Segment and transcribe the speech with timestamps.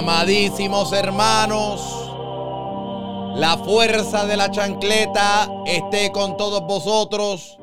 [0.00, 1.82] Amadísimos hermanos,
[3.34, 7.58] la fuerza de la chancleta esté con todos vosotros.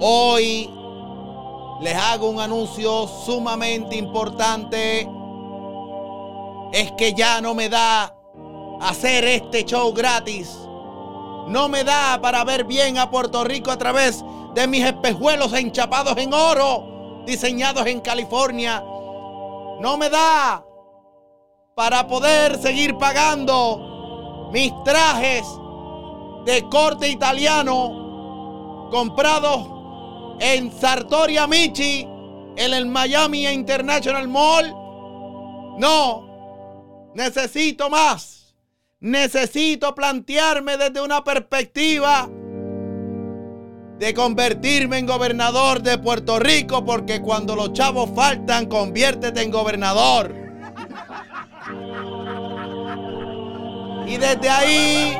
[0.00, 0.70] Hoy
[1.82, 5.06] les hago un anuncio sumamente importante.
[6.72, 8.16] Es que ya no me da
[8.80, 10.56] hacer este show gratis.
[11.46, 14.24] No me da para ver bien a Puerto Rico a través
[14.54, 18.82] de mis espejuelos enchapados en oro, diseñados en California.
[19.78, 20.65] No me da
[21.76, 25.44] para poder seguir pagando mis trajes
[26.46, 29.68] de corte italiano comprados
[30.40, 32.08] en Sartori Amici
[32.56, 34.74] en el Miami International Mall.
[35.78, 38.54] No, necesito más.
[39.00, 42.26] Necesito plantearme desde una perspectiva
[43.98, 50.45] de convertirme en gobernador de Puerto Rico, porque cuando los chavos faltan, conviértete en gobernador.
[54.06, 55.18] Y desde ahí,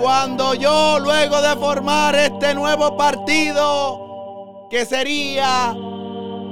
[0.00, 5.76] cuando yo luego de formar este nuevo partido, que sería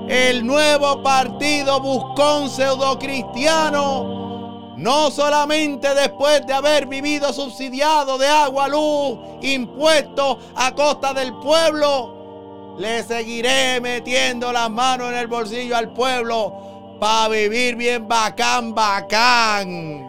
[0.08, 8.66] el nuevo partido buscón pseudo cristiano, no solamente después de haber vivido subsidiado de agua,
[8.66, 15.92] luz, impuestos a costa del pueblo, le seguiré metiendo las manos en el bolsillo al
[15.92, 16.72] pueblo
[17.03, 20.09] para vivir bien bacán, bacán.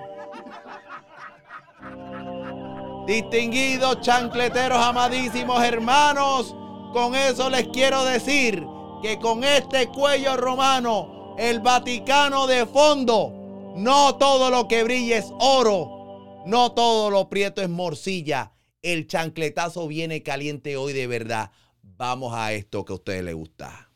[3.08, 6.56] Distinguidos chancleteros, amadísimos hermanos,
[6.94, 8.64] con eso les quiero decir
[9.02, 15.34] que con este cuello romano, el Vaticano de fondo, no todo lo que brilla es
[15.40, 18.52] oro, no todo lo prieto es morcilla.
[18.84, 21.50] El chancletazo viene caliente hoy de verdad.
[21.82, 23.90] Vamos a esto que a ustedes les gusta.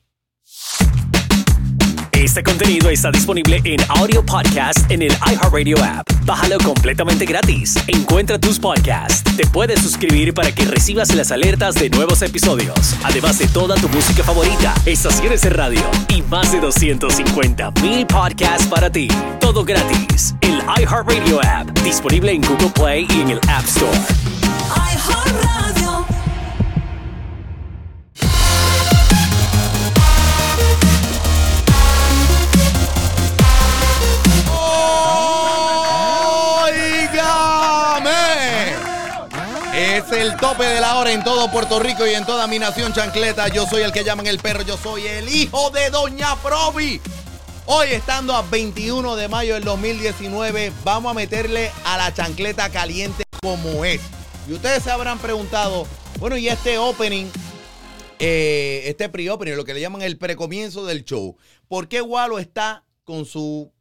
[2.17, 6.09] Este contenido está disponible en audio podcast en el iHeartRadio app.
[6.25, 7.75] Bájalo completamente gratis.
[7.85, 9.23] Encuentra tus podcasts.
[9.37, 12.95] Te puedes suscribir para que recibas las alertas de nuevos episodios.
[13.03, 18.65] Además de toda tu música favorita, estaciones de radio y más de 250 mil podcasts
[18.65, 19.09] para ti.
[19.39, 20.33] Todo gratis.
[20.41, 21.69] El iHeartRadio app.
[21.83, 23.95] Disponible en Google Play y en el App Store.
[40.27, 43.47] El tope de la hora en todo Puerto Rico y en toda mi nación chancleta.
[43.47, 46.99] Yo soy el que llaman el perro, yo soy el hijo de Doña Provi.
[47.65, 53.23] Hoy estando a 21 de mayo del 2019, vamos a meterle a la chancleta caliente
[53.41, 54.01] como es.
[54.49, 55.87] Y ustedes se habrán preguntado,
[56.19, 57.27] bueno, y este opening,
[58.19, 61.37] eh, este pre-opening, lo que le llaman el precomienzo del show,
[61.69, 63.71] ¿por qué Walo está con su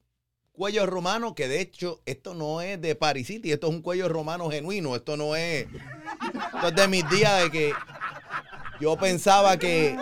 [0.52, 4.08] cuello romano, que de hecho esto no es de Paris City, esto es un cuello
[4.08, 5.66] romano genuino, esto no es,
[6.54, 7.72] esto es de mis días de que
[8.80, 9.96] yo pensaba que,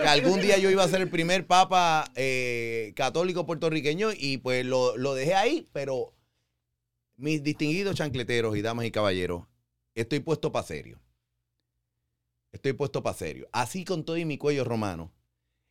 [0.00, 4.64] que algún día yo iba a ser el primer papa eh, católico puertorriqueño y pues
[4.64, 6.12] lo, lo dejé ahí, pero
[7.16, 9.44] mis distinguidos chancleteros y damas y caballeros,
[9.94, 11.00] estoy puesto para serio.
[12.52, 13.48] Estoy puesto para serio.
[13.52, 15.12] Así con todo y mi cuello romano,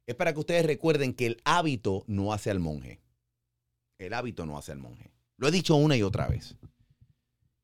[0.06, 3.02] es para que ustedes recuerden que el hábito no hace al monje.
[3.98, 5.12] El hábito no hace al monje.
[5.38, 6.56] Lo he dicho una y otra vez.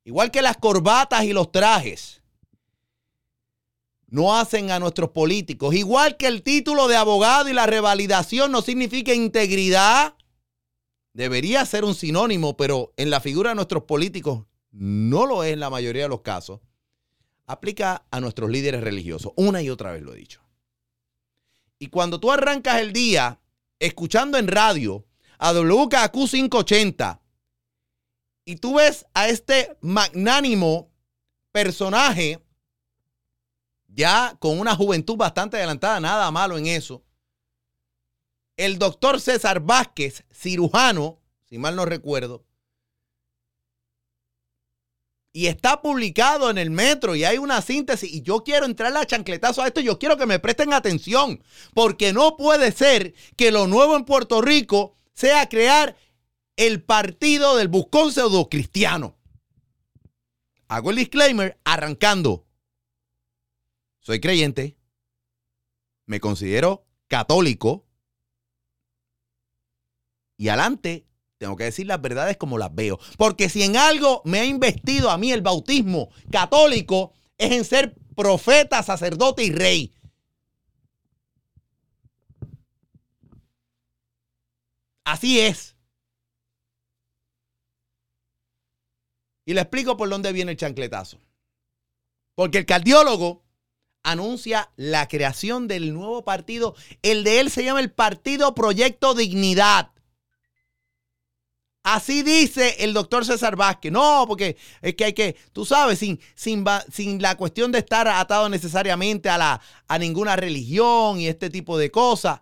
[0.03, 2.21] Igual que las corbatas y los trajes
[4.07, 5.73] no hacen a nuestros políticos.
[5.73, 10.15] Igual que el título de abogado y la revalidación no significa integridad.
[11.13, 15.59] Debería ser un sinónimo, pero en la figura de nuestros políticos no lo es en
[15.59, 16.59] la mayoría de los casos.
[17.45, 19.31] Aplica a nuestros líderes religiosos.
[19.35, 20.41] Una y otra vez lo he dicho.
[21.79, 23.39] Y cuando tú arrancas el día
[23.79, 25.05] escuchando en radio
[25.37, 27.20] a WKQ 580
[28.51, 30.91] y tú ves a este magnánimo
[31.53, 32.43] personaje
[33.87, 37.01] ya con una juventud bastante adelantada, nada malo en eso.
[38.57, 42.45] El doctor César Vázquez, cirujano, si mal no recuerdo,
[45.33, 48.11] Y está publicado en el metro y hay una síntesis.
[48.11, 49.79] Y yo quiero entrar a chancletazo a esto.
[49.79, 51.41] Yo quiero que me presten atención.
[51.73, 55.95] Porque no puede ser que lo nuevo en Puerto Rico sea crear
[56.55, 59.17] el partido del buscón pseudo cristiano.
[60.67, 62.47] Hago el disclaimer arrancando.
[63.99, 64.77] Soy creyente.
[66.05, 67.85] Me considero católico.
[70.37, 71.05] Y adelante
[71.37, 72.99] tengo que decir las verdades como las veo.
[73.17, 77.95] Porque si en algo me ha investido a mí el bautismo católico, es en ser
[78.15, 79.95] profeta, sacerdote y rey.
[85.03, 85.75] Así es.
[89.45, 91.19] Y le explico por dónde viene el chancletazo.
[92.35, 93.43] Porque el cardiólogo
[94.03, 96.75] anuncia la creación del nuevo partido.
[97.01, 99.91] El de él se llama el Partido Proyecto Dignidad.
[101.83, 103.91] Así dice el doctor César Vázquez.
[103.91, 108.07] No, porque es que hay que, tú sabes, sin, sin, sin la cuestión de estar
[108.07, 112.41] atado necesariamente a, la, a ninguna religión y este tipo de cosas.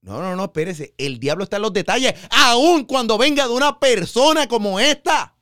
[0.00, 0.94] No, no, no, espérese.
[0.98, 5.33] El diablo está en los detalles, aun cuando venga de una persona como esta.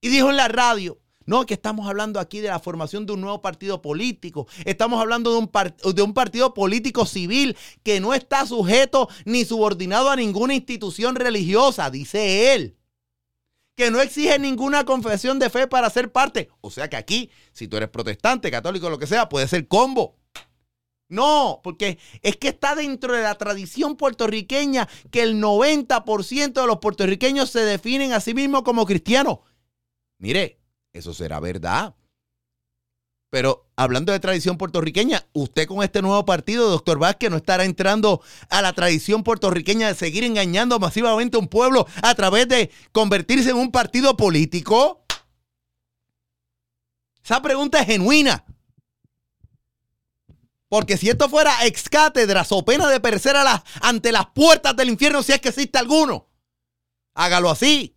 [0.00, 3.20] Y dijo en la radio, no, que estamos hablando aquí de la formación de un
[3.20, 4.48] nuevo partido político.
[4.64, 10.10] Estamos hablando de un, de un partido político civil que no está sujeto ni subordinado
[10.10, 12.76] a ninguna institución religiosa, dice él.
[13.76, 16.48] Que no exige ninguna confesión de fe para ser parte.
[16.62, 20.16] O sea que aquí, si tú eres protestante, católico, lo que sea, puede ser combo.
[21.08, 26.78] No, porque es que está dentro de la tradición puertorriqueña que el 90% de los
[26.78, 29.38] puertorriqueños se definen a sí mismos como cristianos.
[30.20, 30.60] Mire,
[30.92, 31.96] eso será verdad.
[33.30, 38.20] Pero hablando de tradición puertorriqueña, usted con este nuevo partido, doctor Vázquez, no estará entrando
[38.50, 43.50] a la tradición puertorriqueña de seguir engañando masivamente a un pueblo a través de convertirse
[43.50, 45.06] en un partido político.
[47.24, 48.44] Esa pregunta es genuina.
[50.68, 53.36] Porque si esto fuera ex cátedra o pena de perecer
[53.80, 56.28] ante las puertas del infierno, si es que existe alguno,
[57.14, 57.96] hágalo así.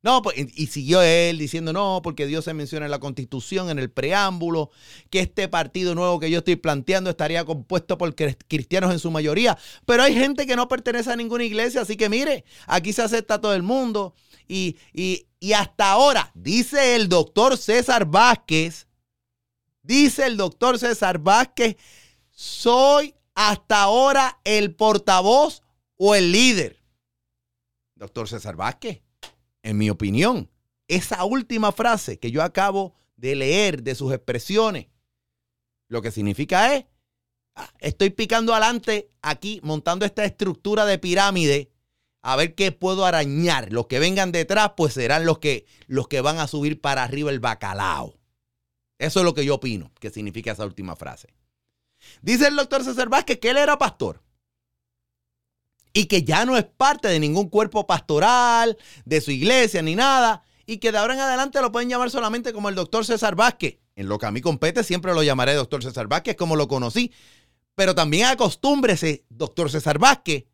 [0.00, 3.80] No, pues, y siguió él diciendo, no, porque Dios se menciona en la Constitución, en
[3.80, 4.70] el preámbulo,
[5.10, 9.58] que este partido nuevo que yo estoy planteando estaría compuesto por cristianos en su mayoría.
[9.86, 13.40] Pero hay gente que no pertenece a ninguna iglesia, así que mire, aquí se acepta
[13.40, 14.14] todo el mundo.
[14.46, 18.86] Y, y, y hasta ahora, dice el doctor César Vázquez,
[19.82, 21.76] dice el doctor César Vázquez,
[22.30, 25.64] soy hasta ahora el portavoz
[25.96, 26.80] o el líder.
[27.96, 29.02] Doctor César Vázquez
[29.68, 30.50] en mi opinión,
[30.88, 34.86] esa última frase que yo acabo de leer de sus expresiones,
[35.88, 36.86] lo que significa es,
[37.54, 41.70] ah, estoy picando adelante aquí, montando esta estructura de pirámide,
[42.22, 43.70] a ver qué puedo arañar.
[43.70, 47.30] Los que vengan detrás, pues serán los que, los que van a subir para arriba
[47.30, 48.18] el bacalao.
[48.98, 51.28] Eso es lo que yo opino, que significa esa última frase.
[52.22, 54.22] Dice el doctor César Vázquez que él era pastor
[55.98, 60.44] y que ya no es parte de ningún cuerpo pastoral, de su iglesia ni nada,
[60.64, 63.80] y que de ahora en adelante lo pueden llamar solamente como el doctor César Vázquez.
[63.96, 67.12] En lo que a mí compete siempre lo llamaré doctor César Vázquez como lo conocí,
[67.74, 70.44] pero también acostúmbrese, doctor César Vázquez,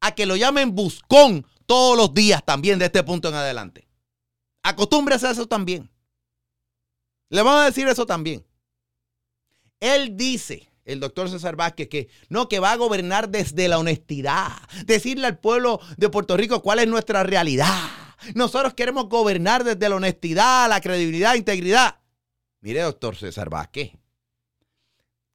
[0.00, 3.86] a que lo llamen buscón todos los días también de este punto en adelante.
[4.64, 5.88] Acostúmbrese a eso también.
[7.28, 8.44] Le vamos a decir eso también.
[9.78, 14.52] Él dice el doctor César Vázquez, que no, que va a gobernar desde la honestidad,
[14.86, 17.76] decirle al pueblo de Puerto Rico cuál es nuestra realidad.
[18.34, 22.00] Nosotros queremos gobernar desde la honestidad, la credibilidad, integridad.
[22.60, 23.92] Mire, doctor César Vázquez,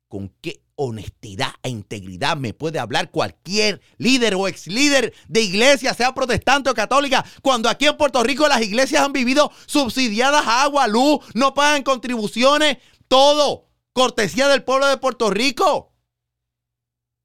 [0.08, 5.94] ¿con qué honestidad e integridad me puede hablar cualquier líder o ex líder de iglesia,
[5.94, 10.64] sea protestante o católica, cuando aquí en Puerto Rico las iglesias han vivido subsidiadas a
[10.64, 15.94] agua, luz, no pagan contribuciones, todo cortesía del pueblo de Puerto Rico.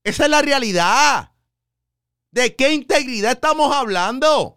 [0.04, 1.32] Esa es la realidad.
[2.30, 4.56] ¿De qué integridad estamos hablando?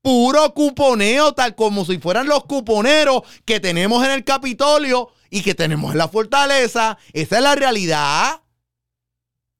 [0.00, 5.54] Puro cuponeo, tal como si fueran los cuponeros que tenemos en el Capitolio y que
[5.54, 6.98] tenemos en la fortaleza.
[7.12, 8.42] Esa es la realidad.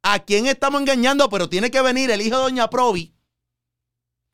[0.02, 1.28] ¿A quién estamos engañando?
[1.28, 3.14] Pero tiene que venir el hijo de Doña Provi,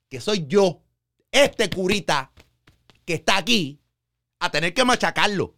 [0.09, 0.83] que soy yo,
[1.31, 2.33] este curita
[3.05, 3.83] que está aquí,
[4.41, 5.58] a tener que machacarlo.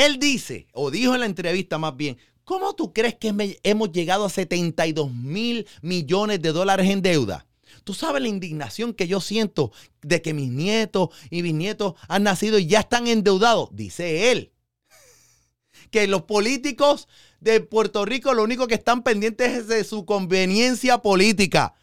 [0.00, 4.24] Él dice, o dijo en la entrevista más bien, ¿cómo tú crees que hemos llegado
[4.24, 7.46] a 72 mil millones de dólares en deuda?
[7.84, 12.58] Tú sabes la indignación que yo siento de que mis nietos y bisnietos han nacido
[12.58, 14.54] y ya están endeudados, dice él.
[15.90, 17.06] Que los políticos
[17.40, 21.74] de Puerto Rico lo único que están pendientes es de su conveniencia política.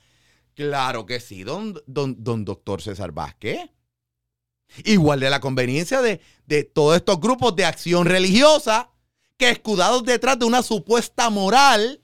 [0.56, 3.70] Claro que sí, don, don, don doctor César Vázquez.
[4.84, 8.92] Igual de la conveniencia de, de todos estos grupos de acción religiosa
[9.38, 12.02] que escudados detrás de una supuesta moral,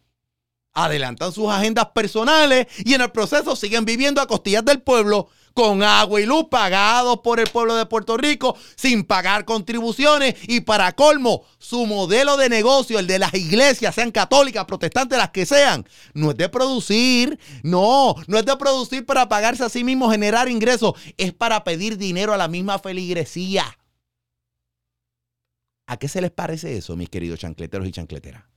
[0.74, 5.84] adelantan sus agendas personales y en el proceso siguen viviendo a costillas del pueblo con
[5.84, 10.94] agua y luz pagados por el pueblo de Puerto Rico sin pagar contribuciones y para
[10.94, 15.88] colmo su modelo de negocio, el de las iglesias, sean católicas, protestantes, las que sean,
[16.14, 20.50] no es de producir, no, no es de producir para pagarse a sí mismo, generar
[20.50, 23.66] ingresos, es para pedir dinero a la misma feligresía.
[25.86, 28.53] ¿A qué se les parece eso, mis queridos chancleteros y chancleteras?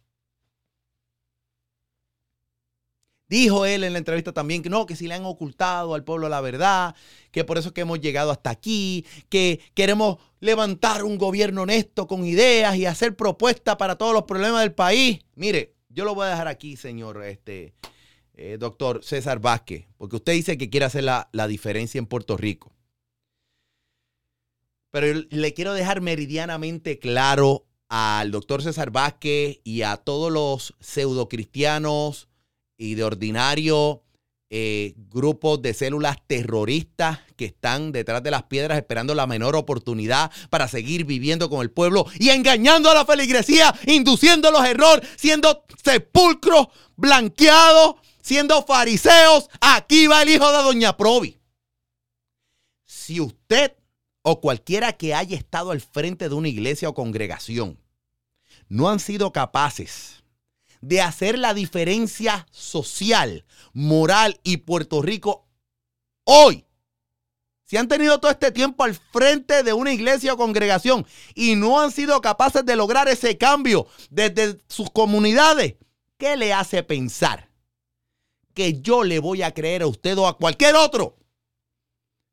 [3.28, 6.28] Dijo él en la entrevista también que no, que si le han ocultado al pueblo
[6.28, 6.94] la verdad,
[7.32, 12.06] que por eso es que hemos llegado hasta aquí, que queremos levantar un gobierno honesto
[12.06, 15.18] con ideas y hacer propuestas para todos los problemas del país.
[15.34, 17.74] Mire, yo lo voy a dejar aquí, señor este,
[18.34, 22.36] eh, doctor César Vázquez, porque usted dice que quiere hacer la, la diferencia en Puerto
[22.36, 22.72] Rico.
[24.92, 31.28] Pero le quiero dejar meridianamente claro al doctor César Vázquez y a todos los pseudo
[31.28, 32.28] cristianos
[32.76, 34.02] y de ordinario
[34.48, 40.30] eh, grupos de células terroristas que están detrás de las piedras esperando la menor oportunidad
[40.50, 45.64] para seguir viviendo con el pueblo y engañando a la feligresía, induciendo los errores, siendo
[45.82, 49.48] sepulcros blanqueados, siendo fariseos.
[49.60, 51.36] Aquí va el hijo de Doña Provi.
[52.84, 53.76] Si usted
[54.22, 57.80] o cualquiera que haya estado al frente de una iglesia o congregación
[58.68, 60.24] no han sido capaces
[60.80, 65.46] de hacer la diferencia social, moral y Puerto Rico
[66.24, 66.66] hoy.
[67.64, 71.04] Si han tenido todo este tiempo al frente de una iglesia o congregación
[71.34, 75.74] y no han sido capaces de lograr ese cambio desde sus comunidades,
[76.16, 77.50] ¿qué le hace pensar
[78.54, 81.16] que yo le voy a creer a usted o a cualquier otro?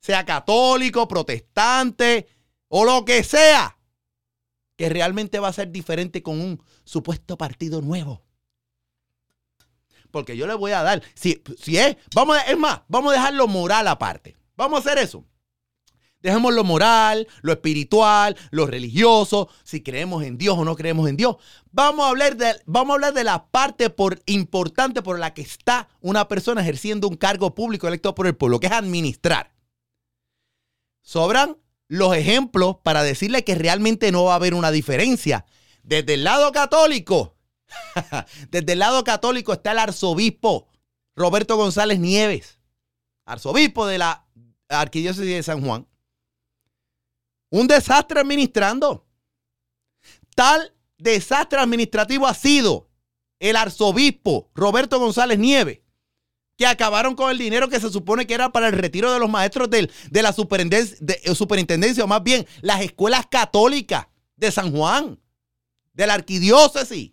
[0.01, 2.27] Sea católico, protestante
[2.67, 3.79] o lo que sea,
[4.75, 8.23] que realmente va a ser diferente con un supuesto partido nuevo
[10.13, 11.01] porque yo le voy a dar.
[11.15, 14.37] Si, si es, vamos, es más, vamos a dejar lo moral aparte.
[14.55, 15.25] Vamos a hacer eso.
[16.21, 21.17] Dejemos lo moral, lo espiritual, lo religioso, si creemos en Dios o no creemos en
[21.17, 21.37] Dios.
[21.71, 25.41] Vamos a hablar de, vamos a hablar de la parte por, importante por la que
[25.41, 29.51] está una persona ejerciendo un cargo público electo por el pueblo, que es administrar.
[31.01, 35.45] Sobran los ejemplos para decirle que realmente no va a haber una diferencia.
[35.81, 37.35] Desde el lado católico,
[38.49, 40.67] Desde el lado católico está el arzobispo
[41.15, 42.59] Roberto González Nieves,
[43.25, 44.25] arzobispo de la
[44.69, 45.87] Arquidiócesis de San Juan.
[47.49, 49.05] Un desastre administrando.
[50.35, 52.89] Tal desastre administrativo ha sido
[53.39, 55.81] el arzobispo Roberto González Nieves,
[56.57, 59.29] que acabaron con el dinero que se supone que era para el retiro de los
[59.29, 59.89] maestros de
[60.21, 65.19] la superintendencia, de, eh, superintendencia, o más bien las escuelas católicas de San Juan,
[65.93, 67.12] de la arquidiócesis.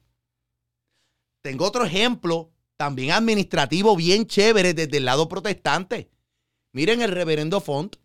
[1.42, 6.10] Tengo otro ejemplo, también administrativo, bien chévere desde el lado protestante.
[6.72, 7.96] Miren el reverendo Font.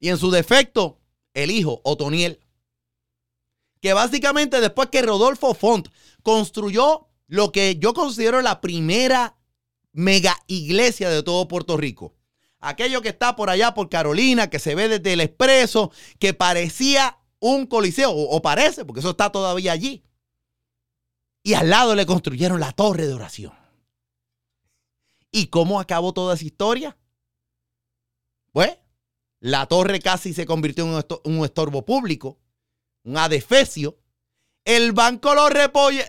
[0.00, 1.00] Y en su defecto,
[1.32, 2.40] el hijo, Otoniel.
[3.80, 5.88] Que básicamente después que Rodolfo Font
[6.22, 9.36] construyó lo que yo considero la primera
[9.92, 12.14] mega iglesia de todo Puerto Rico.
[12.60, 17.18] Aquello que está por allá por Carolina, que se ve desde el expreso, que parecía
[17.38, 20.02] un coliseo, o, parece, porque eso está todavía allí
[21.46, 23.52] y al lado le construyeron la torre de oración.
[25.30, 26.96] ¿Y cómo acabó toda esa historia?
[28.50, 28.78] Pues
[29.40, 32.38] la torre casi se convirtió en un estorbo público,
[33.04, 33.98] un adefesio.
[34.64, 35.48] El banco lo,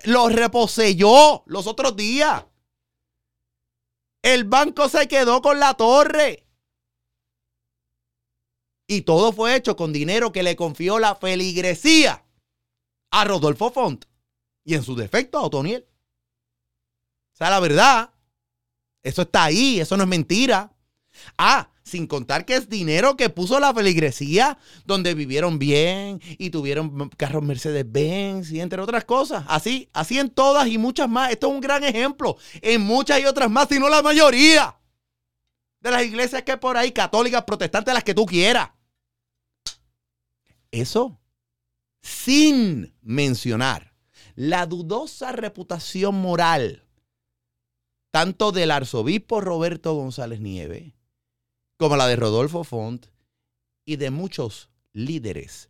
[0.06, 2.46] lo reposeyó los otros días.
[4.22, 6.48] El banco se quedó con la torre.
[8.88, 12.26] Y todo fue hecho con dinero que le confió la feligresía
[13.12, 14.06] a Rodolfo Font
[14.66, 15.86] y en su defecto a Otoniel.
[17.34, 18.10] O sea, la verdad,
[19.04, 20.74] eso está ahí, eso no es mentira.
[21.38, 27.10] Ah, sin contar que es dinero que puso la feligresía, donde vivieron bien y tuvieron
[27.10, 29.46] carros Mercedes-Benz y entre otras cosas.
[29.48, 31.32] Así, así en todas y muchas más.
[31.32, 32.38] Esto es un gran ejemplo.
[32.62, 34.76] En muchas y otras más, si no la mayoría
[35.80, 38.72] de las iglesias que hay por ahí, católicas, protestantes, las que tú quieras.
[40.72, 41.20] Eso
[42.02, 43.95] sin mencionar
[44.36, 46.84] la dudosa reputación moral
[48.12, 50.96] tanto del arzobispo Roberto González Nieve
[51.78, 53.08] como la de Rodolfo Font
[53.86, 55.70] y de muchos líderes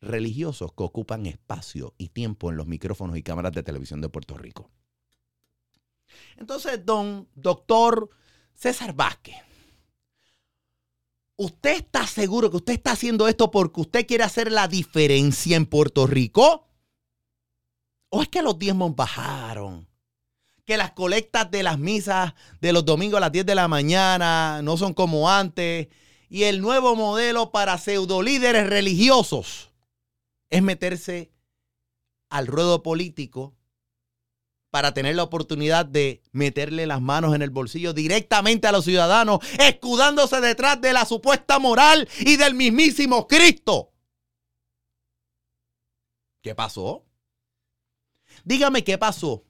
[0.00, 4.36] religiosos que ocupan espacio y tiempo en los micrófonos y cámaras de televisión de Puerto
[4.36, 4.70] Rico.
[6.36, 8.10] Entonces, don doctor
[8.54, 9.36] César Vázquez,
[11.36, 15.66] ¿usted está seguro que usted está haciendo esto porque usted quiere hacer la diferencia en
[15.66, 16.71] Puerto Rico?
[18.14, 19.88] ¿O es que los diezmos bajaron?
[20.66, 24.60] Que las colectas de las misas de los domingos a las 10 de la mañana
[24.62, 25.88] no son como antes.
[26.28, 29.70] Y el nuevo modelo para pseudo líderes religiosos
[30.50, 31.32] es meterse
[32.28, 33.56] al ruedo político
[34.70, 39.38] para tener la oportunidad de meterle las manos en el bolsillo directamente a los ciudadanos,
[39.58, 43.94] escudándose detrás de la supuesta moral y del mismísimo Cristo.
[46.42, 47.06] ¿Qué pasó?
[48.44, 49.44] Dígame qué pasó.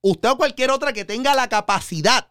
[0.00, 2.28] Usted o cualquier otra que tenga la capacidad,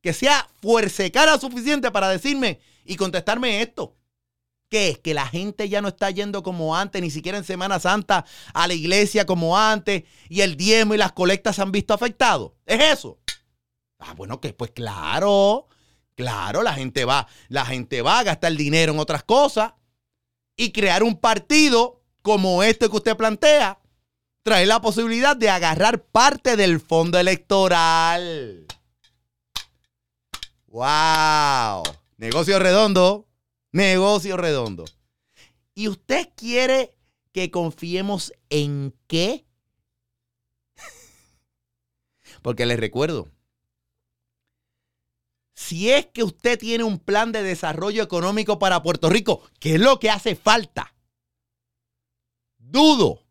[0.00, 3.96] que sea fuercecara suficiente para decirme y contestarme esto.
[4.68, 4.98] ¿Qué es?
[4.98, 8.66] Que la gente ya no está yendo como antes, ni siquiera en Semana Santa a
[8.66, 12.52] la iglesia como antes, y el diezmo y las colectas se han visto afectados.
[12.64, 13.18] ¿Es eso?
[13.98, 15.68] Ah, bueno, que pues claro,
[16.14, 19.74] claro, la gente va, la gente va a gastar dinero en otras cosas
[20.56, 23.78] y crear un partido como este que usted plantea,
[24.46, 28.64] trae la posibilidad de agarrar parte del fondo electoral.
[30.68, 31.82] ¡Wow!
[32.16, 33.26] Negocio redondo.
[33.72, 34.84] Negocio redondo.
[35.74, 36.96] ¿Y usted quiere
[37.32, 39.44] que confiemos en qué?
[42.42, 43.28] Porque les recuerdo,
[45.54, 49.80] si es que usted tiene un plan de desarrollo económico para Puerto Rico, ¿qué es
[49.80, 50.94] lo que hace falta?
[52.58, 53.25] Dudo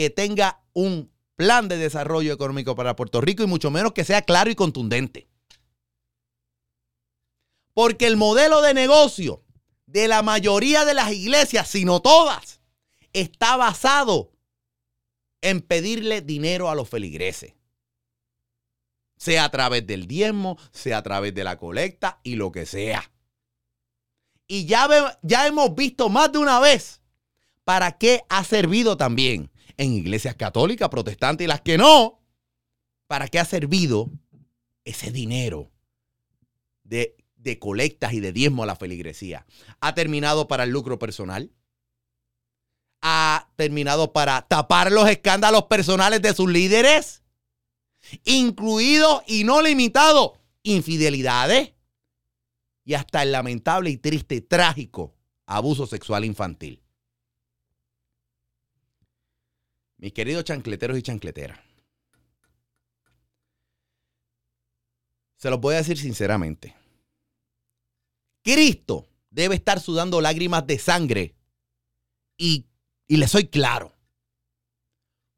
[0.00, 4.22] que tenga un plan de desarrollo económico para Puerto Rico y mucho menos que sea
[4.22, 5.28] claro y contundente.
[7.74, 9.44] Porque el modelo de negocio
[9.84, 12.62] de la mayoría de las iglesias, sino todas,
[13.12, 14.32] está basado
[15.42, 17.52] en pedirle dinero a los feligreses.
[19.18, 23.12] Sea a través del diezmo, sea a través de la colecta y lo que sea.
[24.46, 27.02] Y ya, ya hemos visto más de una vez
[27.64, 32.20] para qué ha servido también en iglesias católicas, protestantes y las que no,
[33.06, 34.10] para qué ha servido
[34.84, 35.70] ese dinero
[36.84, 39.46] de de colectas y de diezmo a la feligresía.
[39.80, 41.50] Ha terminado para el lucro personal.
[43.02, 47.22] Ha terminado para tapar los escándalos personales de sus líderes,
[48.24, 51.72] incluidos y no limitados infidelidades
[52.84, 55.14] y hasta el lamentable y triste trágico
[55.46, 56.82] abuso sexual infantil.
[60.00, 61.60] Mis queridos chancleteros y chancleteras,
[65.36, 66.74] se los voy a decir sinceramente.
[68.42, 71.34] Cristo debe estar sudando lágrimas de sangre.
[72.38, 72.66] Y,
[73.06, 73.92] y le soy claro.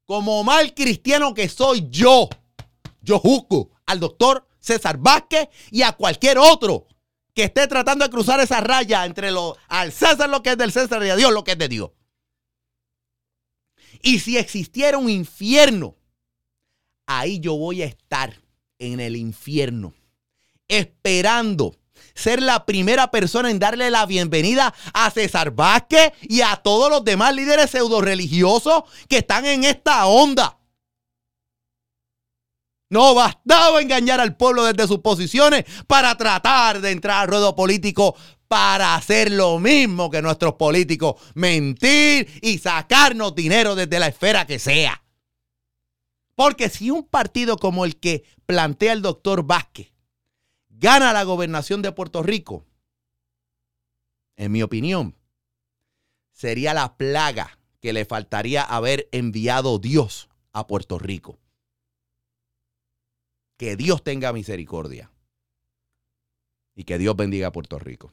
[0.05, 2.29] Como mal cristiano que soy yo,
[3.01, 6.87] yo juzgo al doctor César Vázquez y a cualquier otro
[7.35, 10.71] que esté tratando de cruzar esa raya entre lo, al César lo que es del
[10.71, 11.91] César y a Dios lo que es de Dios.
[14.03, 15.97] Y si existiera un infierno,
[17.07, 18.43] ahí yo voy a estar
[18.79, 19.95] en el infierno,
[20.67, 21.77] esperando
[22.15, 27.05] ser la primera persona en darle la bienvenida a César Vázquez y a todos los
[27.05, 30.59] demás líderes pseudo religiosos que están en esta onda.
[32.91, 38.15] No bastaba engañar al pueblo desde sus posiciones para tratar de entrar al ruedo político
[38.53, 44.59] para hacer lo mismo que nuestros políticos, mentir y sacarnos dinero desde la esfera que
[44.59, 45.03] sea.
[46.35, 49.95] Porque si un partido como el que plantea el doctor Vázquez
[50.69, 52.67] gana la gobernación de Puerto Rico,
[54.37, 55.17] en mi opinión,
[56.31, 61.39] sería la plaga que le faltaría haber enviado Dios a Puerto Rico.
[63.57, 65.11] Que Dios tenga misericordia.
[66.75, 68.13] Y que Dios bendiga a Puerto Rico.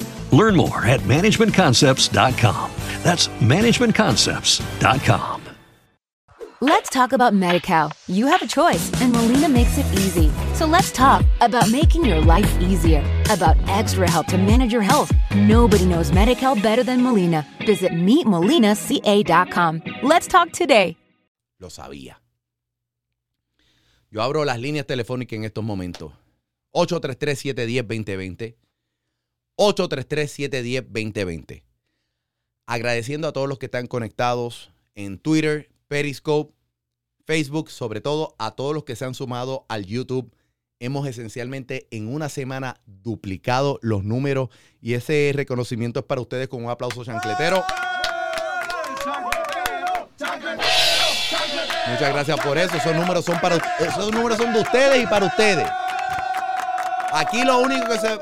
[0.31, 2.71] Learn more at managementconcepts.com.
[3.03, 5.41] That's managementconcepts.com.
[6.63, 7.91] Let's talk about MediCal.
[8.07, 10.29] You have a choice, and Molina makes it easy.
[10.53, 15.11] So let's talk about making your life easier, about extra help to manage your health.
[15.35, 17.47] Nobody knows MediCal better than Molina.
[17.65, 19.81] Visit meetmolinaca.com.
[20.03, 20.97] Let's talk today.
[21.57, 22.21] Lo sabía.
[24.11, 26.11] Yo abro las líneas telefónicas en estos momentos.
[26.73, 28.55] 833-710-2020.
[29.61, 31.63] 833-710-2020.
[32.65, 36.55] Agradeciendo a todos los que están conectados en Twitter, Periscope,
[37.27, 40.33] Facebook, sobre todo a todos los que se han sumado al YouTube.
[40.79, 44.49] Hemos esencialmente en una semana duplicado los números
[44.81, 47.63] y ese reconocimiento es para ustedes con un aplauso chancletero.
[51.87, 52.77] Muchas gracias por eso.
[52.77, 55.69] Esos números son para esos números son de ustedes y para ustedes.
[57.13, 58.17] Aquí lo único que se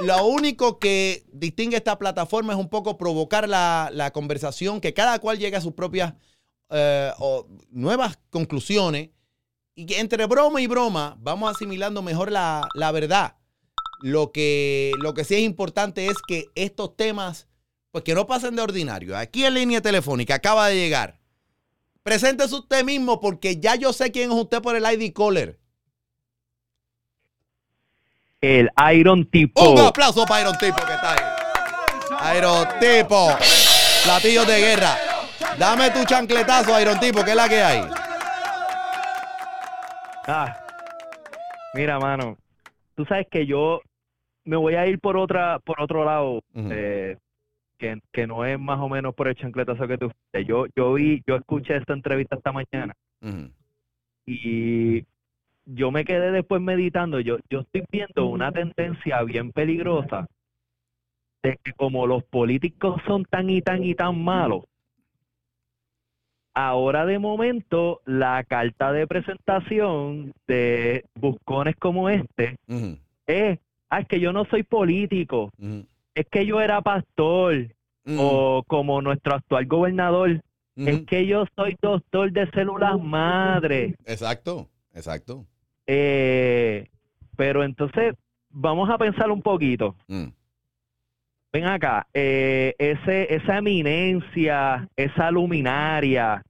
[0.00, 5.38] lo único que distingue esta plataforma es un poco provocar la, conversación, que cada cual
[5.38, 6.14] llegue a sus propias
[6.70, 7.12] eh,
[7.70, 9.10] nuevas conclusiones
[9.74, 13.36] y que entre broma y broma vamos asimilando mejor la, verdad.
[14.00, 17.46] Lo que, lo que sí es importante es que estos temas,
[17.92, 19.16] pues que no pasen de ordinario.
[19.16, 21.20] Aquí en línea telefónica acaba de llegar.
[22.02, 25.61] Preséntese usted mismo porque ya yo sé quién es usted por el ID Caller
[28.42, 29.70] el Iron Tipo.
[29.70, 32.36] Un aplauso para Iron Tipo que está ahí.
[32.36, 33.28] Iron Tipo.
[34.04, 34.96] Platillos de guerra.
[35.58, 37.82] Dame tu chancletazo, Iron Tipo, que es la que hay.
[40.26, 40.56] Ah,
[41.74, 42.36] mira, mano.
[42.94, 43.80] Tú sabes que yo
[44.44, 47.16] me voy a ir por otra, por otro lado, eh,
[47.78, 50.12] que, no es más o menos por el chancletazo que tú.
[50.46, 52.94] Yo, yo vi, yo escuché esta entrevista esta mañana
[54.26, 55.04] y
[55.74, 60.26] yo me quedé después meditando, yo, yo estoy viendo una tendencia bien peligrosa
[61.42, 64.64] de que como los políticos son tan y tan y tan malos,
[66.54, 72.56] ahora de momento la carta de presentación de buscones como este
[73.26, 73.58] es,
[73.88, 75.50] ah, es que yo no soy político,
[76.14, 77.68] es que yo era pastor,
[78.18, 80.42] o como nuestro actual gobernador,
[80.76, 83.94] es que yo soy doctor de células madre.
[84.04, 85.46] Exacto, exacto.
[85.94, 86.88] Eh,
[87.36, 88.14] pero entonces,
[88.48, 89.94] vamos a pensar un poquito.
[90.08, 90.28] Mm.
[91.52, 96.42] Ven acá, eh, ese, esa eminencia, esa luminaria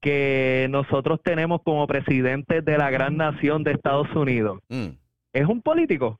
[0.00, 4.88] que nosotros tenemos como presidente de la gran nación de Estados Unidos, mm.
[5.32, 6.18] ¿es un político?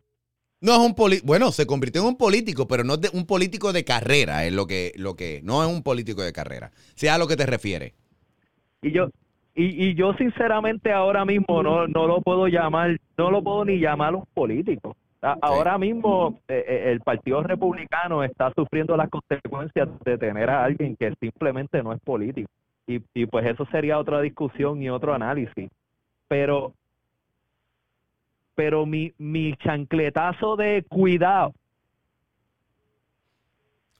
[0.60, 3.72] No es un político, bueno, se convirtió en un político, pero no es un político
[3.72, 7.18] de carrera, es lo que, lo que, no es un político de carrera, sea a
[7.18, 7.94] lo que te refiere.
[8.80, 9.08] Y yo,
[9.54, 13.78] y, y yo sinceramente ahora mismo no, no lo puedo llamar, no lo puedo ni
[13.78, 14.96] llamar un político.
[15.40, 20.96] Ahora mismo eh, eh, el Partido Republicano está sufriendo las consecuencias de tener a alguien
[20.96, 22.50] que simplemente no es político.
[22.86, 25.70] Y, y pues eso sería otra discusión y otro análisis.
[26.28, 26.74] Pero,
[28.54, 31.54] pero mi, mi chancletazo de cuidado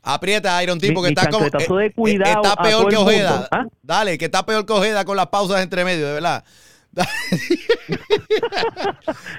[0.04, 1.46] Aprieta, Iron Tipo, que está como.
[1.46, 3.48] Eh, eh, está peor que Ojeda.
[3.50, 3.64] ¿ah?
[3.82, 6.44] Dale, que está peor que Ojeda con las pausas entre medio, de verdad.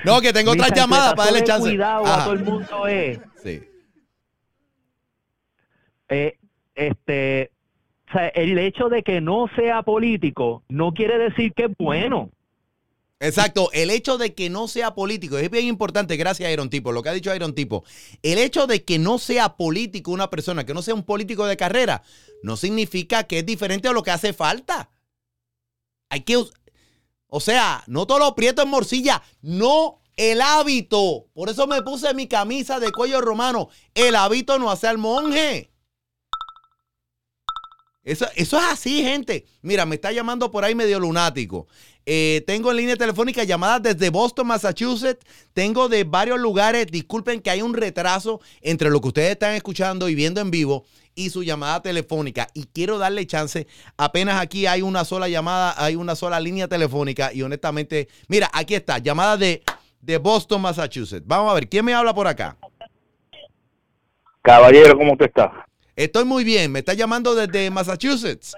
[0.03, 1.69] no, que tengo otra llamada para darle chance.
[1.69, 3.19] Cuidado a todo el mundo es.
[3.41, 3.61] Sí.
[6.09, 6.37] Eh,
[6.73, 7.51] este,
[8.09, 12.31] o sea, el hecho de que no sea político no quiere decir que es bueno.
[13.19, 17.01] Exacto, el hecho de que no sea político, es bien importante, gracias Iron Tipo, lo
[17.01, 17.85] que ha dicho Iron Tipo,
[18.21, 21.55] el hecho de que no sea político una persona, que no sea un político de
[21.55, 22.03] carrera,
[22.43, 24.91] no significa que es diferente a lo que hace falta.
[26.09, 26.43] Hay que,
[27.27, 31.27] o sea, no todo lo prieto en morcilla, no el hábito.
[31.33, 35.71] Por eso me puse mi camisa de cuello romano, el hábito no hace al monje.
[38.03, 39.47] Eso, eso es así, gente.
[39.63, 41.67] Mira, me está llamando por ahí medio lunático.
[42.05, 45.25] Eh, tengo en línea telefónica llamadas desde Boston, Massachusetts.
[45.53, 46.87] Tengo de varios lugares.
[46.87, 50.85] Disculpen que hay un retraso entre lo que ustedes están escuchando y viendo en vivo
[51.15, 52.47] y su llamada telefónica.
[52.53, 53.65] Y quiero darle chance.
[53.97, 57.33] Apenas aquí hay una sola llamada, hay una sola línea telefónica.
[57.33, 59.63] Y honestamente, mira, aquí está, llamada de,
[60.01, 61.25] de Boston, Massachusetts.
[61.25, 62.57] Vamos a ver, ¿quién me habla por acá?
[64.43, 65.51] Caballero, ¿cómo te estás?
[65.95, 66.71] Estoy muy bien.
[66.71, 68.55] ¿Me está llamando desde Massachusetts?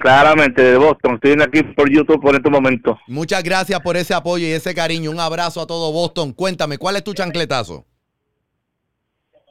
[0.00, 1.14] Claramente, de Boston.
[1.14, 2.98] Estoy aquí por YouTube por este momento.
[3.06, 5.10] Muchas gracias por ese apoyo y ese cariño.
[5.10, 6.32] Un abrazo a todo Boston.
[6.32, 7.84] Cuéntame, ¿cuál es tu chancletazo?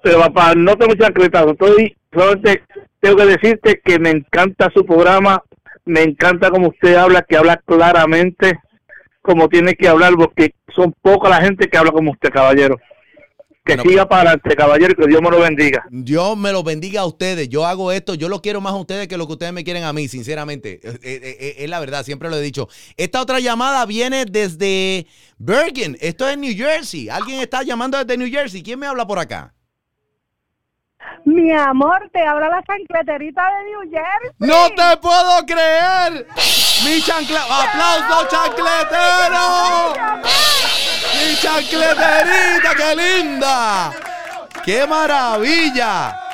[0.04, 1.52] Pero papá, no tengo chancletazo.
[1.52, 2.64] Estoy, solamente
[3.00, 5.44] tengo que decirte que me encanta su programa.
[5.86, 8.60] Me encanta como usted habla, que habla claramente
[9.22, 12.78] como tiene que hablar, porque son poca la gente que habla como usted, caballero.
[13.68, 15.86] Que siga para adelante, caballero, que Dios me lo bendiga.
[15.92, 17.50] Dios me lo bendiga a ustedes.
[17.50, 19.84] Yo hago esto, yo lo quiero más a ustedes que lo que ustedes me quieren
[19.84, 20.80] a mí, sinceramente.
[21.02, 22.70] Es, la verdad, siempre lo he dicho.
[22.96, 25.98] Esta otra llamada viene desde Bergen.
[26.00, 27.10] Esto es New Jersey.
[27.10, 28.64] Alguien está llamando desde New Jersey.
[28.64, 29.54] ¿Quién me habla por acá?
[31.26, 34.32] Mi amor, te habla la chancleterita de New Jersey.
[34.40, 36.28] ¡No te puedo creer!
[36.86, 37.42] ¡Mi chancla!
[37.44, 39.94] ¡Aplauso chancletero!
[41.14, 43.92] ¡Mi chancleterita, qué linda!
[44.64, 46.27] ¡Qué maravilla!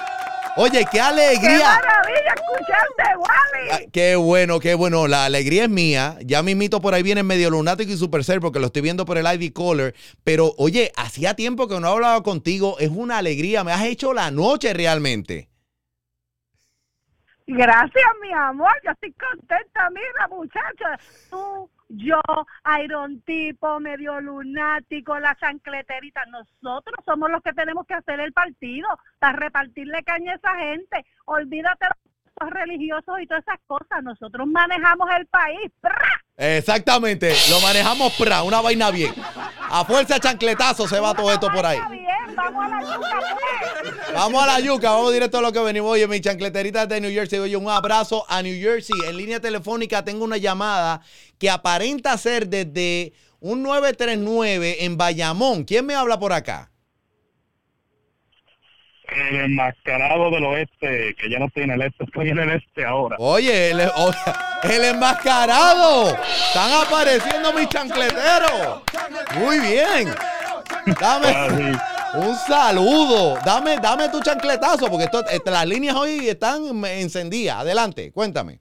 [0.55, 1.59] Oye, qué ¡Qué alegría.
[1.65, 3.69] maravilla escucharte, Wally!
[3.71, 5.07] Ah, Qué bueno, qué bueno.
[5.07, 6.17] La alegría es mía.
[6.23, 9.25] Ya mismito por ahí viene medio lunático y supercell porque lo estoy viendo por el
[9.25, 9.93] Ivy Color.
[10.23, 12.77] Pero oye, hacía tiempo que no hablaba contigo.
[12.79, 13.63] Es una alegría.
[13.63, 15.49] Me has hecho la noche realmente.
[17.47, 18.71] Gracias, mi amor.
[18.85, 19.89] Yo estoy contenta.
[19.89, 20.99] Mira, muchacha,
[21.31, 22.21] tú, yo,
[22.83, 26.21] Iron Tipo, medio lunático, la chancleterita.
[26.25, 28.87] Nosotros somos los que tenemos que hacer el partido
[29.19, 31.05] para repartirle caña a esa gente.
[31.25, 34.03] Olvídate de los religiosos y todas esas cosas.
[34.03, 35.71] Nosotros manejamos el país.
[35.81, 35.97] ¡Pra!
[36.35, 37.33] Exactamente.
[37.49, 39.13] Lo manejamos pra, una vaina bien.
[39.69, 41.79] A fuerza de chancletazo se va todo esto por ahí.
[42.35, 43.19] Vamos a la yuca,
[43.81, 44.13] pues.
[44.13, 45.91] Vamos a la yuca, vamos directo a lo que venimos.
[45.91, 47.39] Oye, mi chancleterita de New Jersey.
[47.39, 48.95] Oye, un abrazo a New Jersey.
[49.07, 51.01] En línea telefónica tengo una llamada
[51.37, 55.63] que aparenta ser desde un 939 en Bayamón.
[55.65, 56.69] ¿Quién me habla por acá?
[59.15, 62.83] El enmascarado del oeste, que ya no estoy en el este, estoy en el este
[62.83, 63.15] ahora.
[63.19, 64.17] Oye, el, oye,
[64.63, 66.17] el enmascarado.
[66.47, 68.81] Están apareciendo mis chancleteros.
[69.35, 70.09] Muy bien.
[70.99, 71.77] Dame
[72.15, 73.37] un saludo.
[73.45, 77.57] Dame, dame tu chancletazo, porque esto- este, las líneas hoy están encendidas.
[77.57, 78.59] Adelante, cuéntame.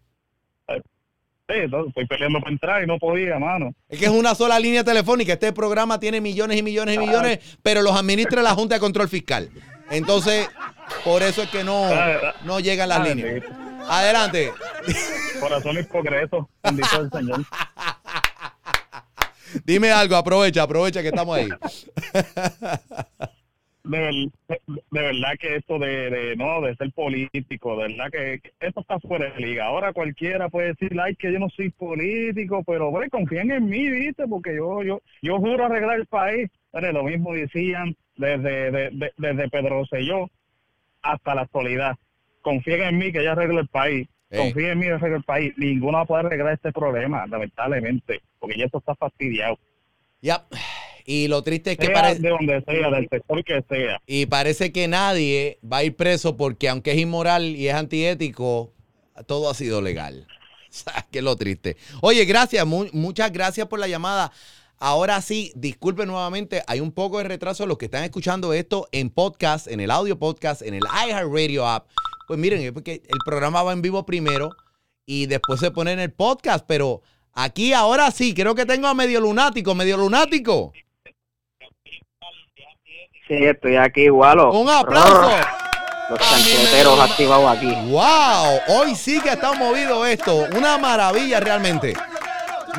[1.48, 3.74] Sí, no, estoy peleando para entrar y no podía, mano.
[3.88, 5.34] Es que es una sola línea telefónica.
[5.34, 9.08] Este programa tiene millones y millones y millones, pero los administra la Junta de Control
[9.08, 9.50] Fiscal.
[9.90, 10.48] Entonces,
[11.04, 11.90] por eso es que no,
[12.44, 13.42] no llegan las líneas.
[13.86, 14.50] Adelante.
[15.40, 17.44] Corazón hipocreto, bendito el Señor.
[19.64, 21.48] Dime algo, aprovecha, aprovecha que estamos ahí.
[23.84, 28.52] De, ver- de verdad que esto de, no de ser político, de verdad que que
[28.60, 29.64] esto está fuera de liga.
[29.66, 33.90] Ahora cualquiera puede decir, ay, que yo no soy político, pero bueno, confíen en mí,
[33.90, 36.48] viste, porque yo yo yo juro arreglar el país.
[36.72, 40.30] Mire, lo mismo decían desde de- de- desde Pedro Rosselló
[41.02, 41.96] hasta la actualidad.
[42.40, 44.08] Confíen en mí que yo arreglo el país.
[44.38, 45.52] Confíen en mí que el país.
[45.56, 49.58] Ninguno va a poder arreglar este problema, lamentablemente, porque ya esto está fastidiado.
[50.20, 50.46] Ya.
[51.04, 52.20] Y lo triste es que Sea parece.
[52.22, 54.00] de donde sea, del sector que sea.
[54.06, 58.72] Y parece que nadie va a ir preso porque aunque es inmoral y es antiético,
[59.26, 60.26] todo ha sido legal.
[60.72, 61.76] O sea, que es lo triste.
[62.00, 64.32] Oye, gracias, mu- muchas gracias por la llamada.
[64.78, 69.10] Ahora sí, disculpen nuevamente, hay un poco de retraso los que están escuchando esto en
[69.10, 71.88] podcast, en el audio podcast, en el iHeartRadio app.
[72.32, 74.48] Pues miren, es porque el programa va en vivo primero
[75.04, 77.02] y después se pone en el podcast, pero
[77.34, 80.72] aquí ahora sí, creo que tengo a medio lunático, medio lunático.
[83.28, 84.40] Sí, estoy aquí igual.
[84.40, 85.30] Un aplauso.
[86.08, 87.70] Los chancleteros activados aquí.
[87.90, 88.78] ¡Wow!
[88.78, 90.46] Hoy sí que está movido esto.
[90.56, 91.92] Una maravilla realmente.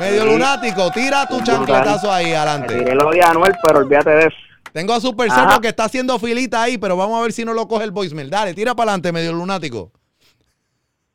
[0.00, 0.28] Medio Sí.
[0.30, 2.76] lunático, tira tu chancletazo ahí adelante.
[2.76, 4.36] tiré lo de Anuel, pero olvídate de eso.
[4.74, 5.30] Tengo a Super.
[5.30, 7.92] Cerdo que está haciendo filita ahí, pero vamos a ver si no lo coge el
[7.92, 8.28] voicemail.
[8.28, 9.92] Dale, tira para adelante, medio lunático.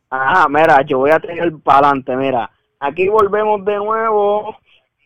[0.09, 2.49] Ajá, mira, yo voy a tener para adelante, mira.
[2.79, 4.55] Aquí volvemos de nuevo,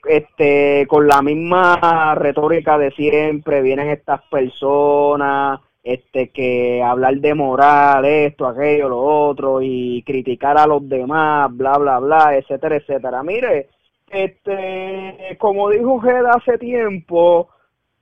[0.08, 3.64] este, con la misma retórica de siempre.
[3.64, 10.68] Vienen estas personas, este, que hablar de moral, esto, aquello, lo otro, y criticar a
[10.68, 13.24] los demás, bla, bla, bla, etcétera, etcétera.
[13.24, 13.72] Mire,
[14.12, 17.50] este, como dijo Ged hace tiempo,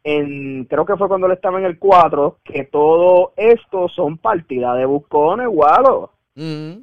[0.04, 4.78] en, creo que fue cuando él estaba en el 4, que todo esto son partidas
[4.78, 6.12] de buscones, gualo.
[6.36, 6.82] Ujú.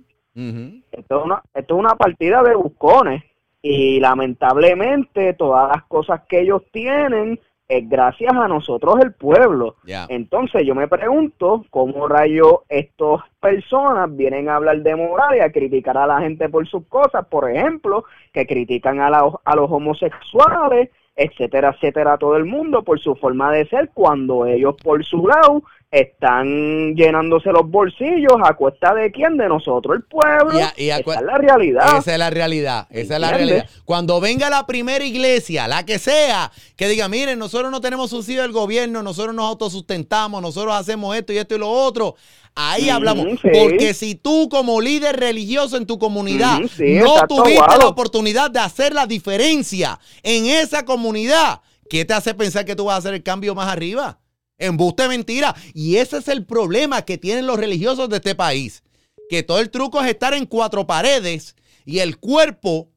[0.93, 3.25] Esto es, una, esto es una partida de buscones
[3.61, 9.77] y lamentablemente todas las cosas que ellos tienen es gracias a nosotros el pueblo.
[10.09, 15.53] Entonces yo me pregunto cómo rayos estas personas vienen a hablar de moral y a
[15.53, 19.71] criticar a la gente por sus cosas, por ejemplo, que critican a, la- a los
[19.71, 25.27] homosexuales, etcétera, etcétera, todo el mundo por su forma de ser, cuando ellos por su
[25.27, 30.59] lado están llenándose los bolsillos a cuesta de quién, de nosotros, el pueblo.
[30.59, 31.99] Y a- y a Esa es la realidad.
[31.99, 33.67] Esa es la realidad, esa es la realidad.
[33.85, 38.43] Cuando venga la primera iglesia, la que sea, que diga, miren, nosotros no tenemos subsidio
[38.43, 42.17] del gobierno, nosotros nos autosustentamos, nosotros hacemos esto y esto y lo otro.
[42.55, 43.27] Ahí Ujú, hablamos.
[43.41, 43.49] sí.
[43.53, 48.59] Porque si tú como líder religioso en tu comunidad sí, no tuviste la oportunidad de
[48.59, 53.15] hacer la diferencia en esa comunidad, ¿qué te hace pensar que tú vas a hacer
[53.15, 54.19] el cambio más arriba?
[54.59, 55.55] Embuste mentira.
[55.73, 58.83] Y ese es el problema que tienen los religiosos de este país.
[59.29, 62.91] Que todo el truco es estar en cuatro paredes y el cuerpo,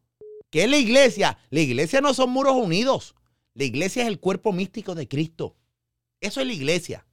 [0.49, 1.37] que es la iglesia.
[1.49, 3.15] La iglesia no son muros unidos.
[3.53, 5.55] La iglesia es el cuerpo místico de Cristo.
[6.19, 7.05] Eso es la iglesia.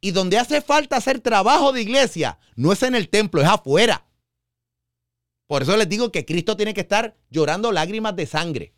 [0.00, 4.06] Y donde hace falta hacer trabajo de iglesia, no es en el templo, es afuera.
[5.46, 8.72] Por eso les digo que Cristo tiene que estar llorando lágrimas de sangre.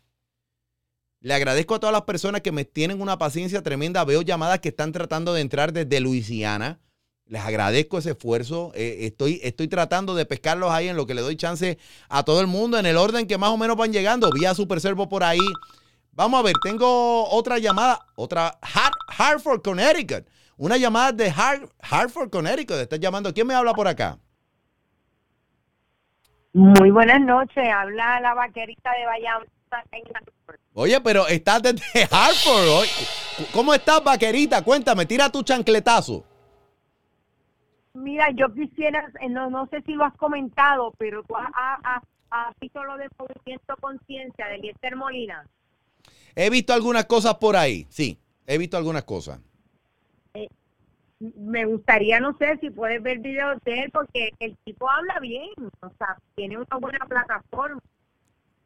[1.23, 4.03] Le agradezco a todas las personas que me tienen una paciencia tremenda.
[4.03, 6.79] Veo llamadas que están tratando de entrar desde Luisiana.
[7.27, 8.73] Les agradezco ese esfuerzo.
[8.75, 11.77] Eh, estoy, estoy tratando de pescarlos ahí en lo que le doy chance
[12.09, 14.29] a todo el mundo en el orden que más o menos van llegando.
[14.31, 15.39] Vía Super Servo por ahí.
[16.11, 18.59] Vamos a ver, tengo otra llamada, otra
[19.17, 20.27] Hartford, Connecticut.
[20.57, 21.33] Una llamada de
[21.79, 22.75] Hartford, Connecticut.
[22.75, 23.33] Estás llamando.
[23.33, 24.17] ¿Quién me habla por acá?
[26.51, 27.63] Muy buenas noches.
[27.73, 29.47] Habla la vaquerita de Bayamón.
[30.73, 32.87] Oye, pero estás desde Hartford.
[33.51, 34.63] ¿Cómo estás, vaquerita?
[34.63, 36.23] Cuéntame, tira tu chancletazo.
[37.93, 42.01] Mira, yo quisiera, eh, no, no sé si lo has comentado, pero tú has,
[42.59, 45.47] visto lo de Movimiento Conciencia de Liester Molina.
[46.35, 49.39] He visto algunas cosas por ahí, sí, he visto algunas cosas.
[50.33, 50.49] Eh,
[51.19, 55.51] me gustaría, no sé, si puedes ver videos de él, porque el tipo habla bien,
[55.81, 57.79] o sea, tiene una buena plataforma.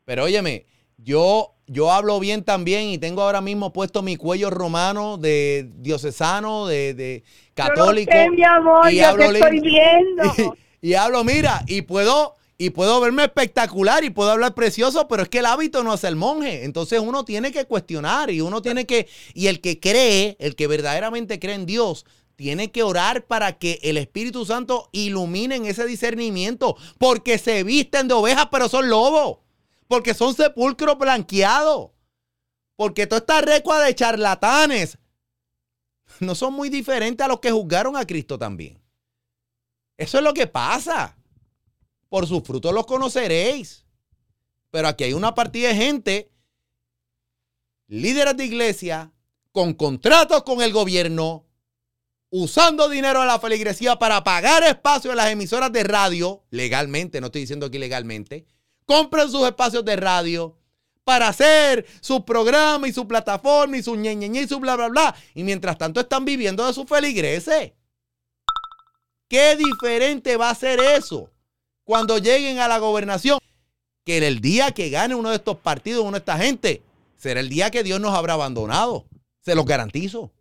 [0.06, 0.66] Pero óyeme,
[0.98, 6.68] yo, yo hablo bien también y tengo ahora mismo puesto mi cuello romano de diocesano,
[6.68, 8.12] de, de católico.
[8.32, 10.56] mi amor, y hablo estoy viendo.
[10.80, 15.28] Y, hablo, mira, y puedo, y puedo verme espectacular y puedo hablar precioso, pero es
[15.28, 16.66] que el hábito no hace el monje.
[16.66, 20.68] Entonces uno tiene que cuestionar y uno tiene que, y el que cree, el que
[20.68, 22.06] verdaderamente cree en Dios,
[22.36, 28.08] tiene que orar para que el Espíritu Santo ilumine en ese discernimiento, porque se visten
[28.08, 29.40] de ovejas, pero son lobos
[29.88, 31.92] porque son sepulcros blanqueados.
[32.76, 34.98] Porque toda esta recua de charlatanes
[36.20, 38.82] no son muy diferentes a los que juzgaron a Cristo también.
[39.98, 41.18] Eso es lo que pasa.
[42.10, 43.86] Por sus frutos los conoceréis.
[44.70, 46.32] Pero aquí hay una partida de gente,
[47.88, 49.12] líderes de iglesia,
[49.52, 51.46] con contratos con el gobierno,
[52.30, 57.28] usando dinero de la feligresía para pagar espacio en las emisoras de radio, legalmente, no
[57.28, 58.46] estoy diciendo aquí legalmente,
[58.88, 60.58] compran sus espacios de radio
[61.04, 65.16] para hacer su programa y su plataforma y su ñeñeñe y su bla, bla, bla.
[65.36, 67.74] Y mientras tanto están viviendo de sus feligreses.
[69.30, 71.30] ¿Qué diferente va a ser eso
[71.84, 73.40] cuando lleguen a la gobernación?
[74.06, 76.82] Que el día que gane uno de estos partidos, uno de esta gente,
[77.18, 79.06] será el día que Dios nos habrá abandonado.
[79.42, 80.32] Se los garantizo.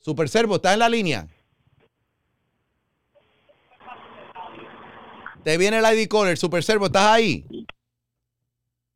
[0.00, 1.28] Super Servo, ¿está en la línea?
[5.42, 7.44] Te viene el ID Caller, Super Servo, ¿estás ahí?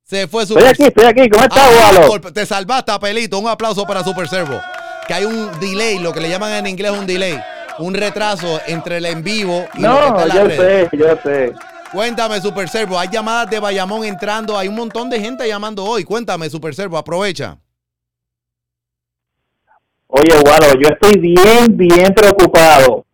[0.02, 3.38] Se fue Super Estoy aquí, estoy aquí, ¿cómo estás, ah, Te salvaste, Apelito.
[3.38, 4.60] Un aplauso para Super Servo.
[5.08, 7.40] Que hay un delay, lo que le llaman en inglés un delay.
[7.78, 11.52] Un retraso entre el en vivo y no, lo que está yo sé, yo sé.
[11.92, 12.98] Cuéntame, Super Servo.
[12.98, 14.58] Hay llamadas de Bayamón entrando.
[14.58, 16.04] Hay un montón de gente llamando hoy.
[16.04, 16.98] Cuéntame, Super Servo.
[16.98, 17.56] Aprovecha.
[20.08, 23.04] Oye, Walo, yo estoy bien, bien preocupado.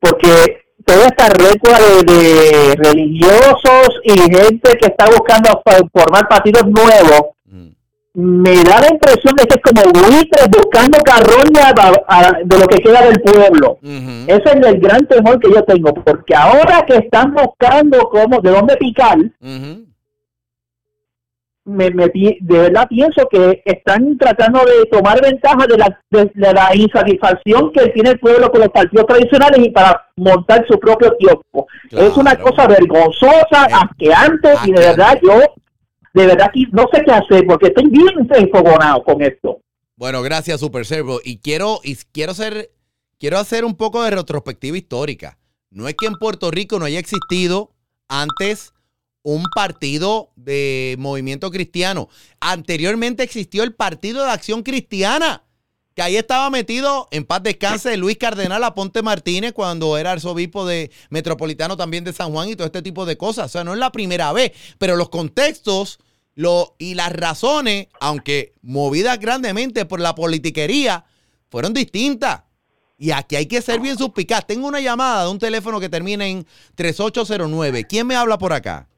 [0.00, 0.51] Porque
[0.92, 7.68] toda esta recua de, religiosos y gente que está buscando formar partidos nuevos, mm.
[8.12, 11.72] me da la impresión de que es como buitres buscando carroña
[12.44, 13.78] de lo que queda del pueblo.
[13.82, 18.50] Ese es el gran temor que yo tengo, porque ahora que están buscando cómo, de
[18.50, 19.16] dónde picar,
[21.64, 27.72] me, de verdad pienso que están tratando de tomar ventaja de la, de, la insatisfacción
[27.72, 31.66] que tiene el pueblo con los partidos tradicionales y para montar su propio tiempo.
[31.90, 35.40] Es una cosa vergonzosa, eh, asqueante y de verdad yo,
[36.14, 39.60] de verdad no sé qué hacer porque estoy bien enfogonado con esto.
[39.96, 42.70] Bueno, gracias Super Servo y quiero y quiero hacer
[43.18, 45.38] quiero hacer un poco de retrospectiva histórica.
[45.70, 47.70] No es que en Puerto Rico no haya existido
[48.08, 48.71] antes
[49.22, 52.08] un partido de movimiento cristiano.
[52.40, 55.44] Anteriormente existió el Partido de Acción Cristiana,
[55.94, 60.90] que ahí estaba metido en paz descanse Luis Cardenal Aponte Martínez cuando era arzobispo de
[61.10, 63.46] metropolitano también de San Juan y todo este tipo de cosas.
[63.46, 65.98] O sea, no es la primera vez, pero los contextos
[66.34, 71.04] lo, y las razones, aunque movidas grandemente por la politiquería,
[71.50, 72.44] fueron distintas.
[72.96, 74.46] Y aquí hay que ser bien suspicaz.
[74.46, 77.84] Tengo una llamada de un teléfono que termina en 3809.
[77.84, 78.88] ¿Quién me habla por acá?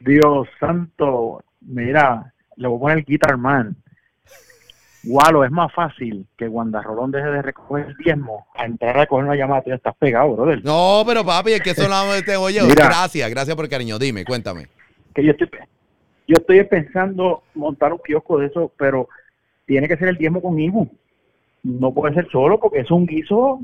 [0.00, 3.76] Dios santo, mira, le voy a poner Guitar Man.
[5.04, 9.24] Gualo, es más fácil que Rolón deje de recoger el diezmo a entrar a coger
[9.24, 10.64] una llamada, ya estás pegado, brother.
[10.64, 12.60] No, pero papi, es que eso no te oye.
[12.74, 13.98] gracias, gracias por el cariño.
[13.98, 14.66] Dime, cuéntame.
[15.14, 15.48] Que yo estoy,
[16.26, 19.08] yo estoy pensando montar un kiosco de eso, pero
[19.66, 20.88] tiene que ser el diezmo con IBU.
[21.62, 23.60] No puede ser solo porque es un guiso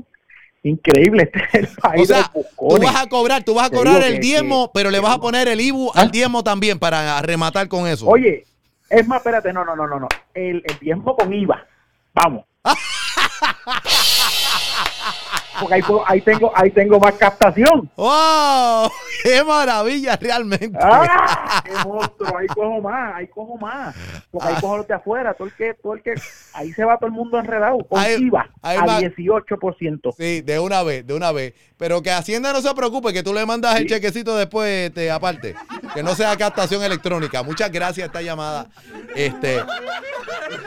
[0.65, 2.01] increíble este el país.
[2.01, 5.15] O sea, tú vas a cobrar, tú vas a cobrar el diezmo, pero le vas
[5.15, 8.07] a poner el IBU al diezmo también para rematar con eso.
[8.07, 8.45] Oye,
[8.89, 10.07] es más, espérate, no, no, no, no, no.
[10.33, 11.65] El, el diezmo con IVA.
[12.13, 12.45] Vamos.
[15.59, 17.89] porque ahí, ahí tengo ahí tengo más captación.
[17.95, 18.89] ¡Wow!
[19.23, 20.77] ¡Qué maravilla realmente!
[20.81, 21.61] ¡Ah!
[21.65, 22.37] ¡Qué monstruo!
[22.37, 23.95] Ahí cojo más, ahí cojo más.
[24.31, 26.13] Porque ahí cojo los de afuera, todo el que, todo el que,
[26.53, 27.77] ahí se va todo el mundo enredado.
[27.87, 30.13] Con Ahí- IVA ahí a va- 18%.
[30.17, 31.53] Sí, de una vez, de una vez.
[31.77, 35.55] Pero que Hacienda no se preocupe, que tú le mandas el chequecito después, este, aparte.
[35.93, 37.43] Que no sea captación electrónica.
[37.43, 38.67] Muchas gracias esta llamada.
[39.13, 39.61] Este,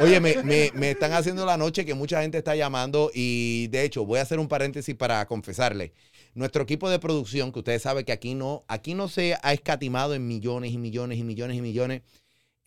[0.01, 3.84] oye, me, me- me están haciendo la noche que mucha gente está llamando y de
[3.84, 5.92] hecho voy a hacer un paréntesis para confesarle.
[6.34, 10.14] Nuestro equipo de producción, que ustedes saben que aquí no, aquí no se ha escatimado
[10.14, 12.02] en millones y millones y millones y millones,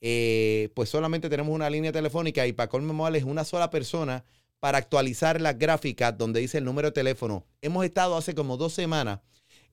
[0.02, 4.26] eh, pues solamente tenemos una línea telefónica y para colmo es una sola persona
[4.60, 7.46] para actualizar las gráficas donde dice el número de teléfono.
[7.62, 9.20] Hemos estado hace como dos semanas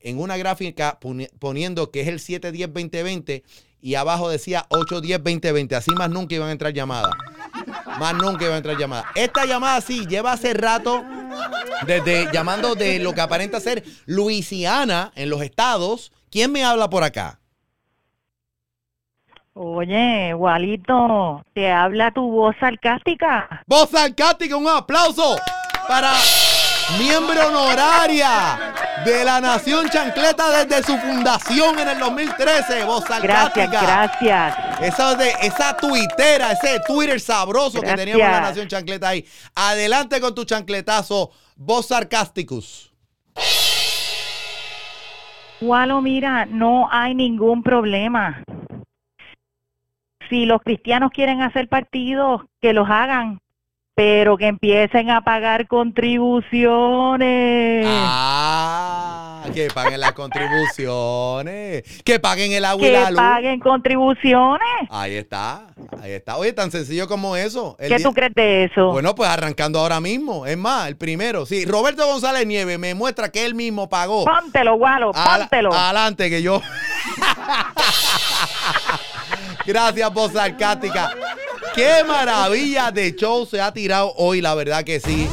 [0.01, 3.43] en una gráfica poni- poniendo que es el 710-2020
[3.81, 5.73] y abajo decía 810-2020.
[5.75, 7.13] Así más nunca iban a entrar llamadas.
[7.99, 9.05] Más nunca iban a entrar llamadas.
[9.15, 11.03] Esta llamada sí lleva hace rato
[11.85, 16.11] desde llamando de lo que aparenta ser Luisiana en los estados.
[16.29, 17.39] ¿Quién me habla por acá?
[19.53, 23.63] Oye, Walito, te habla tu voz sarcástica.
[23.67, 25.37] Voz sarcástica, un aplauso
[25.87, 26.13] para
[26.97, 28.73] miembro honoraria
[29.05, 32.85] de la Nación Chancleta desde su fundación en el 2013.
[32.85, 33.67] Voz sarcástica.
[33.67, 34.81] Gracias, gracias.
[34.81, 39.25] Esa, de, esa tuitera, ese Twitter sabroso que teníamos en la Nación Chancleta ahí.
[39.55, 42.91] Adelante con tu chancletazo, voz sarcásticus.
[45.61, 48.43] Walo, mira, no hay ningún problema.
[50.29, 53.39] Si los cristianos quieren hacer partidos, que los hagan,
[53.99, 57.85] pero que empiecen a pagar contribuciones.
[57.85, 58.88] Ah,
[59.53, 61.83] que paguen las contribuciones.
[62.03, 63.19] Que paguen el agua y que la luz.
[63.19, 64.61] paguen contribuciones.
[64.89, 65.67] Ahí está,
[66.01, 66.37] ahí está.
[66.37, 67.75] Oye, tan sencillo como eso.
[67.79, 68.91] El ¿Qué día- tú crees de eso?
[68.91, 70.45] Bueno, pues arrancando ahora mismo.
[70.45, 71.45] Es más, el primero.
[71.45, 74.25] Sí, Roberto González Nieves me muestra que él mismo pagó.
[74.25, 75.73] Póntelo, Ala- póntelo.
[75.73, 76.61] Adelante, que yo.
[79.65, 81.11] Gracias, voz sarcástica.
[81.75, 85.27] Qué maravilla de show se ha tirado hoy, la verdad que sí.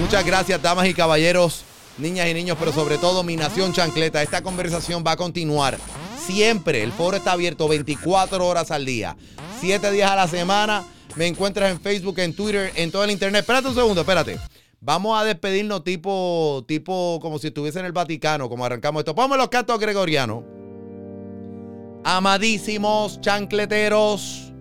[0.00, 1.64] Muchas gracias, damas y caballeros,
[1.98, 4.22] niñas y niños, pero sobre todo mi nación chancleta.
[4.22, 5.78] Esta conversación va a continuar.
[6.26, 9.16] Siempre, el foro está abierto 24 horas al día,
[9.60, 10.84] 7 días a la semana.
[11.16, 13.40] Me encuentras en Facebook, en Twitter, en todo el internet.
[13.40, 14.38] Espérate un segundo, espérate.
[14.80, 19.14] Vamos a despedirnos tipo, tipo como si estuviese en el Vaticano, como arrancamos esto.
[19.14, 20.44] Ponme los cantos gregorianos.
[22.04, 24.52] Amadísimos chancleteros,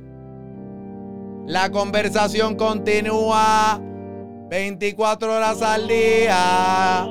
[1.45, 3.81] la conversación continúa
[4.53, 7.07] 24 horas al día,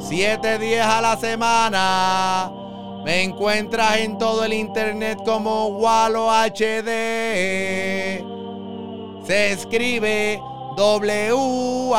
[0.00, 2.50] 7 días a la semana.
[3.04, 6.88] Me encuentras en todo el internet como Walo HD.
[9.24, 10.42] Se escribe
[10.76, 11.96] W-A-L-O-H-D.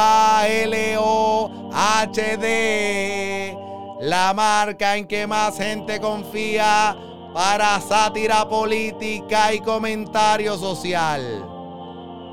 [4.02, 6.98] La marca en que más gente confía
[7.34, 11.59] para sátira política y comentario social.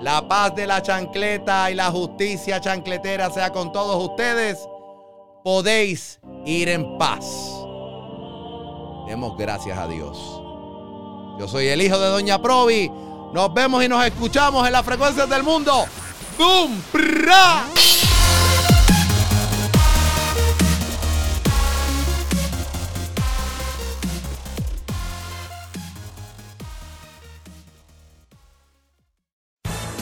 [0.00, 4.58] La paz de la chancleta y la justicia chancletera sea con todos ustedes.
[5.42, 7.24] Podéis ir en paz.
[9.06, 10.18] Demos gracias a Dios.
[11.38, 12.90] Yo soy el hijo de Doña Provi.
[13.32, 15.86] Nos vemos y nos escuchamos en las frecuencias del mundo.
[16.38, 16.78] ¡Bum!
[16.92, 17.64] ¡Pra!